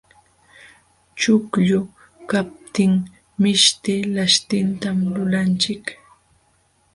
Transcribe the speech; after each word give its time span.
Chuqllu 1.19 1.81
kaptin 2.29 2.93
mishki 3.41 3.95
laśhtitan 4.15 4.97
lulanchik. 5.13 5.85